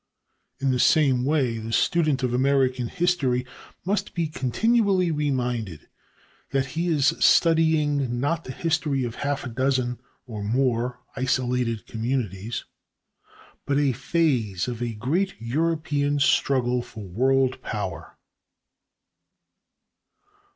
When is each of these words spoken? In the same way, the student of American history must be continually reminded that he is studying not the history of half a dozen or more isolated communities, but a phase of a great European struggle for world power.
In 0.59 0.71
the 0.71 0.79
same 0.79 1.25
way, 1.25 1.59
the 1.59 1.71
student 1.71 2.23
of 2.23 2.33
American 2.33 2.87
history 2.87 3.45
must 3.85 4.15
be 4.15 4.25
continually 4.25 5.11
reminded 5.11 5.87
that 6.49 6.65
he 6.73 6.87
is 6.87 7.13
studying 7.19 8.19
not 8.19 8.43
the 8.45 8.51
history 8.51 9.03
of 9.03 9.17
half 9.21 9.43
a 9.43 9.47
dozen 9.49 9.99
or 10.25 10.43
more 10.43 11.01
isolated 11.15 11.85
communities, 11.85 12.65
but 13.67 13.77
a 13.77 13.93
phase 13.93 14.67
of 14.67 14.81
a 14.81 14.95
great 14.95 15.35
European 15.39 16.19
struggle 16.19 16.81
for 16.81 17.03
world 17.07 17.61
power. 17.61 18.17